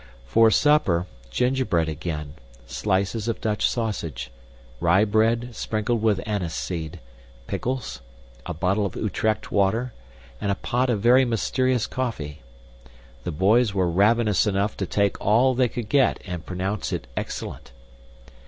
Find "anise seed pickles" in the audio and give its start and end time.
6.27-8.01